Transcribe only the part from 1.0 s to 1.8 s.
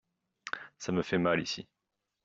fait mal ici.